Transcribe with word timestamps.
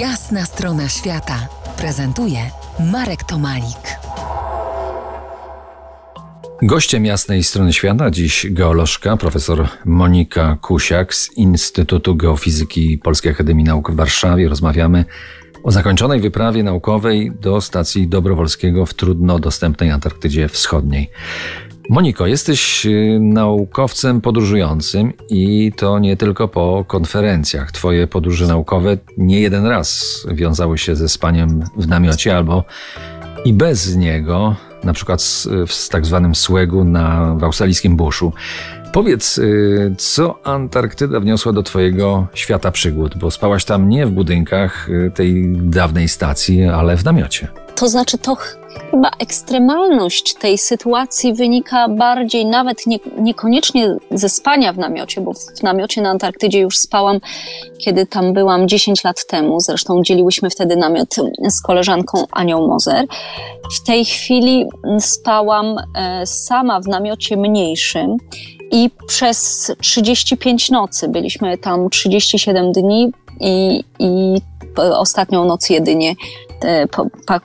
Jasna 0.00 0.44
strona 0.44 0.88
świata 0.88 1.48
prezentuje 1.78 2.38
Marek 2.92 3.24
Tomalik. 3.24 3.98
Gościem 6.62 7.04
jasnej 7.04 7.42
strony 7.42 7.72
świata 7.72 8.10
dziś 8.10 8.46
geolożka 8.50 9.16
profesor 9.16 9.68
Monika 9.84 10.56
Kusiak 10.60 11.14
z 11.14 11.32
Instytutu 11.32 12.16
Geofizyki 12.16 12.98
Polskiej 12.98 13.32
Akademii 13.32 13.64
Nauk 13.64 13.90
w 13.90 13.94
Warszawie. 13.94 14.48
Rozmawiamy 14.48 15.04
o 15.66 15.70
zakończonej 15.70 16.20
wyprawie 16.20 16.62
naukowej 16.62 17.32
do 17.40 17.60
stacji 17.60 18.08
Dobrowolskiego 18.08 18.86
w 18.86 18.94
trudno 18.94 19.38
dostępnej 19.38 19.90
Antarktydzie 19.90 20.48
Wschodniej. 20.48 21.10
Moniko, 21.90 22.26
jesteś 22.26 22.86
y, 22.86 23.18
naukowcem 23.20 24.20
podróżującym 24.20 25.12
i 25.28 25.72
to 25.76 25.98
nie 25.98 26.16
tylko 26.16 26.48
po 26.48 26.84
konferencjach. 26.88 27.72
Twoje 27.72 28.06
podróże 28.06 28.46
naukowe 28.46 28.98
nie 29.16 29.40
jeden 29.40 29.66
raz 29.66 30.26
wiązały 30.30 30.78
się 30.78 30.96
ze 30.96 31.08
spaniem 31.08 31.64
w 31.76 31.88
namiocie 31.88 32.36
albo 32.36 32.64
i 33.44 33.52
bez 33.52 33.96
niego, 33.96 34.56
na 34.84 34.92
przykład 34.92 35.22
z 35.66 35.88
tak 35.88 36.06
zwanym 36.06 36.34
słegu 36.34 36.84
na, 36.84 37.34
w 37.34 37.44
buszu. 37.96 38.32
Powiedz, 38.96 39.38
y, 39.38 39.94
co 39.98 40.38
Antarktyda 40.44 41.20
wniosła 41.20 41.52
do 41.52 41.62
Twojego 41.62 42.26
świata 42.34 42.70
przygód, 42.70 43.18
bo 43.18 43.30
spałaś 43.30 43.64
tam 43.64 43.88
nie 43.88 44.06
w 44.06 44.10
budynkach 44.10 44.88
y, 44.90 45.12
tej 45.14 45.52
dawnej 45.56 46.08
stacji, 46.08 46.64
ale 46.64 46.96
w 46.96 47.04
namiocie. 47.04 47.48
To 47.74 47.88
znaczy, 47.88 48.18
to 48.18 48.34
chyba 48.34 49.10
ekstremalność 49.18 50.34
tej 50.34 50.58
sytuacji 50.58 51.34
wynika 51.34 51.88
bardziej 51.88 52.46
nawet 52.46 52.86
nie, 52.86 52.98
niekoniecznie 53.18 53.96
ze 54.10 54.28
spania 54.28 54.72
w 54.72 54.78
namiocie, 54.78 55.20
bo 55.20 55.32
w 55.34 55.62
namiocie 55.62 56.02
na 56.02 56.10
Antarktydzie 56.10 56.60
już 56.60 56.78
spałam, 56.78 57.20
kiedy 57.78 58.06
tam 58.06 58.32
byłam 58.32 58.68
10 58.68 59.04
lat 59.04 59.26
temu. 59.26 59.60
Zresztą 59.60 60.02
dzieliłyśmy 60.02 60.50
wtedy 60.50 60.76
namiot 60.76 61.14
z 61.48 61.62
koleżanką 61.62 62.24
Anią 62.30 62.66
Mozer. 62.66 63.06
W 63.80 63.86
tej 63.86 64.04
chwili 64.04 64.66
spałam 64.98 65.76
e, 65.94 66.26
sama 66.26 66.80
w 66.80 66.86
namiocie 66.86 67.36
mniejszym. 67.36 68.16
I 68.70 68.90
przez 69.06 69.72
35 69.80 70.70
nocy 70.70 71.08
byliśmy 71.08 71.58
tam 71.58 71.90
37 71.90 72.72
dni 72.72 73.12
i, 73.40 73.84
i 73.98 74.36
ostatnią 74.76 75.44
noc 75.44 75.70
jedynie 75.70 76.14
E, 76.64 76.86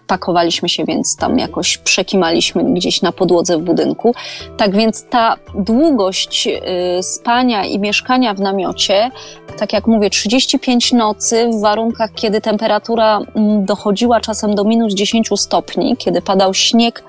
pakowaliśmy 0.08 0.70
się, 0.70 0.86
więc 0.86 1.16
tam 1.16 1.40
jakoś 1.40 1.78
przekimaliśmy 1.78 2.74
gdzieś 2.74 3.02
na 3.02 3.12
podłodze 3.12 3.58
w 3.58 3.62
budynku. 3.62 4.14
Tak 4.58 4.76
więc 4.76 5.06
ta 5.10 5.36
długość 5.56 6.48
e, 6.48 7.04
spania 7.04 7.66
i 7.66 7.80
mieszkania 7.80 8.34
w 8.34 8.40
namiocie, 8.40 9.12
tak 9.60 9.74
jak 9.74 9.88
mówię, 9.88 10.10
35 10.10 10.94
nocy 10.94 11.50
w 11.50 11.62
warunkach, 11.62 12.12
kiedy 12.16 12.42
temperatura 12.42 13.20
mm, 13.36 13.66
dochodziła 13.66 14.20
czasem 14.20 14.56
do 14.56 14.64
minus 14.64 14.94
10 14.94 15.30
stopni, 15.36 15.98
kiedy 15.98 16.22
padał 16.22 16.54
śnieg, 16.54 17.04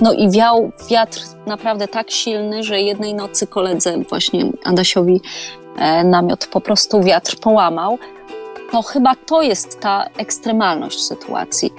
no 0.00 0.12
i 0.12 0.30
wiał 0.30 0.72
wiatr 0.90 1.20
naprawdę 1.46 1.88
tak 1.88 2.10
silny, 2.10 2.62
że 2.62 2.80
jednej 2.80 3.14
nocy 3.14 3.46
koledze 3.46 3.98
właśnie 3.98 4.46
Adasiowi 4.64 5.20
e, 5.78 6.04
namiot 6.04 6.46
po 6.46 6.60
prostu 6.60 7.02
wiatr 7.02 7.36
połamał 7.40 7.98
to 8.70 8.82
chyba 8.82 9.14
to 9.26 9.42
jest 9.42 9.80
ta 9.80 10.04
ekstremalność 10.18 11.02
sytuacji. 11.02 11.72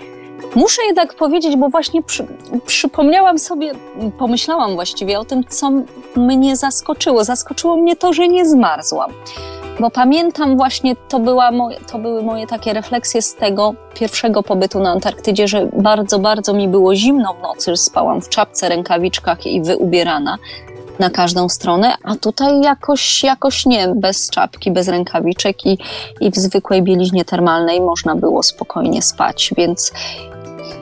Muszę 0.55 0.81
jednak 0.87 1.13
powiedzieć, 1.13 1.55
bo 1.55 1.69
właśnie 1.69 2.03
przy, 2.03 2.27
przypomniałam 2.65 3.39
sobie, 3.39 3.71
pomyślałam 4.19 4.75
właściwie 4.75 5.19
o 5.19 5.25
tym, 5.25 5.43
co 5.49 5.71
mnie 6.15 6.55
zaskoczyło. 6.55 7.23
Zaskoczyło 7.23 7.77
mnie 7.77 7.95
to, 7.95 8.13
że 8.13 8.27
nie 8.27 8.45
zmarzłam. 8.45 9.11
Bo 9.79 9.89
pamiętam 9.89 10.57
właśnie, 10.57 10.95
to, 10.95 11.19
była 11.19 11.51
moje, 11.51 11.77
to 11.91 11.99
były 11.99 12.23
moje 12.23 12.47
takie 12.47 12.73
refleksje 12.73 13.21
z 13.21 13.35
tego 13.35 13.73
pierwszego 13.93 14.43
pobytu 14.43 14.79
na 14.79 14.91
Antarktydzie, 14.91 15.47
że 15.47 15.69
bardzo, 15.77 16.19
bardzo 16.19 16.53
mi 16.53 16.67
było 16.67 16.95
zimno 16.95 17.33
w 17.33 17.41
nocy, 17.41 17.71
że 17.71 17.77
spałam 17.77 18.21
w 18.21 18.29
czapce, 18.29 18.69
rękawiczkach 18.69 19.45
i 19.45 19.61
wyubierana 19.61 20.37
na 20.99 21.09
każdą 21.09 21.49
stronę, 21.49 21.93
a 22.03 22.15
tutaj 22.15 22.61
jakoś, 22.61 23.23
jakoś 23.23 23.65
nie, 23.65 23.87
bez 23.95 24.29
czapki, 24.29 24.71
bez 24.71 24.87
rękawiczek 24.87 25.65
i, 25.65 25.77
i 26.21 26.31
w 26.31 26.35
zwykłej 26.35 26.83
bieliźnie 26.83 27.25
termalnej 27.25 27.81
można 27.81 28.15
było 28.15 28.43
spokojnie 28.43 29.01
spać, 29.01 29.53
więc... 29.57 29.93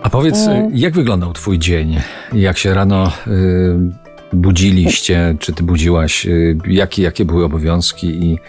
A 0.03 0.09
powiedz, 0.09 0.47
mm. 0.47 0.71
jak 0.73 0.93
wyglądał 0.93 1.33
twój 1.33 1.59
dzień? 1.59 2.01
Jak 2.33 2.57
się 2.57 2.73
rano... 2.73 3.11
Y 3.27 4.06
budziliście, 4.33 5.35
czy 5.39 5.53
ty 5.53 5.63
budziłaś, 5.63 6.25
y, 6.25 6.57
jakie, 6.67 7.03
jakie 7.03 7.25
były 7.25 7.45
obowiązki 7.45 8.07
i 8.07 8.39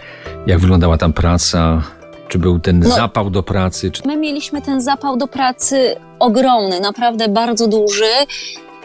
jak 0.47 0.59
wyglądała 0.59 0.97
tam 0.97 1.13
praca? 1.13 1.83
Czy 2.27 2.39
był 2.39 2.59
ten 2.59 2.79
no, 2.79 2.89
zapał 2.89 3.29
do 3.29 3.43
pracy? 3.43 3.91
Czy... 3.91 4.01
My 4.05 4.17
mieliśmy 4.17 4.61
ten 4.61 4.81
zapał 4.81 5.17
do 5.17 5.27
pracy 5.27 5.95
ogromny, 6.19 6.79
naprawdę 6.79 7.27
bardzo 7.27 7.67
duży 7.67 8.05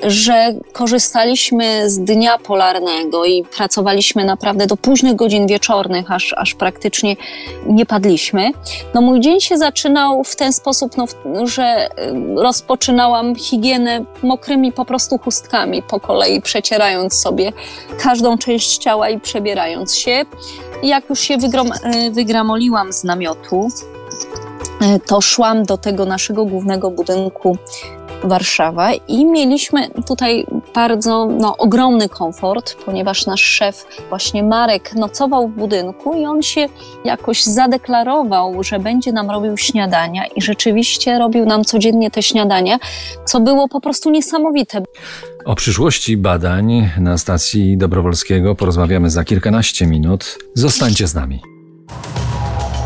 że 0.07 0.55
korzystaliśmy 0.73 1.91
z 1.91 1.99
dnia 1.99 2.39
polarnego 2.39 3.25
i 3.25 3.45
pracowaliśmy 3.57 4.25
naprawdę 4.25 4.67
do 4.67 4.77
późnych 4.77 5.17
godzin 5.17 5.47
wieczornych, 5.47 6.11
aż, 6.11 6.35
aż 6.37 6.55
praktycznie 6.55 7.17
nie 7.67 7.87
padliśmy. 7.87 8.51
No 8.95 9.01
mój 9.01 9.21
dzień 9.21 9.41
się 9.41 9.59
zaczynał 9.59 10.25
w 10.25 10.37
ten 10.37 10.53
sposób, 10.53 10.93
no, 10.97 11.07
że 11.47 11.89
y, 11.89 12.43
rozpoczynałam 12.43 13.37
higienę 13.37 14.05
mokrymi 14.23 14.73
po 14.73 14.85
prostu 14.85 15.19
chustkami 15.19 15.83
po 15.83 16.01
kolei, 16.01 16.43
przecierając 16.43 17.15
sobie 17.15 17.53
każdą 17.99 18.39
część 18.39 18.79
ciała 18.79 19.09
i 19.09 19.21
przebierając 19.21 19.97
się. 19.97 20.23
Jak 20.83 21.11
już 21.11 21.21
się 21.21 21.37
wygrom, 21.37 21.73
y, 21.73 22.11
wygramoliłam 22.11 22.93
z 22.93 23.05
namiotu, 23.05 23.69
to 25.07 25.21
szłam 25.21 25.65
do 25.65 25.79
tego 25.79 26.05
naszego 26.05 26.45
głównego 26.45 26.91
budynku 26.91 27.59
Warszawa 28.25 28.93
i 28.93 29.25
mieliśmy 29.25 29.91
tutaj 30.07 30.47
bardzo 30.75 31.27
no, 31.27 31.57
ogromny 31.57 32.09
komfort, 32.09 32.77
ponieważ 32.85 33.27
nasz 33.27 33.43
szef, 33.43 33.87
właśnie 34.09 34.43
Marek, 34.43 34.95
nocował 34.95 35.49
w 35.49 35.53
budynku 35.55 36.15
i 36.15 36.27
on 36.27 36.43
się 36.43 36.67
jakoś 37.05 37.43
zadeklarował, 37.43 38.63
że 38.63 38.79
będzie 38.79 39.13
nam 39.13 39.31
robił 39.31 39.57
śniadania 39.57 40.27
i 40.37 40.43
rzeczywiście 40.43 41.19
robił 41.19 41.47
nam 41.47 41.65
codziennie 41.65 42.11
te 42.11 42.23
śniadania, 42.23 42.79
co 43.25 43.41
było 43.41 43.69
po 43.69 43.81
prostu 43.81 44.11
niesamowite. 44.11 44.83
O 45.45 45.55
przyszłości 45.55 46.17
badań 46.17 46.91
na 46.99 47.19
stacji 47.19 47.77
Dobrowolskiego 47.77 48.55
porozmawiamy 48.55 49.11
za 49.11 49.25
kilkanaście 49.25 49.87
minut. 49.87 50.39
Zostańcie 50.55 51.07
z 51.07 51.15
nami. 51.15 51.54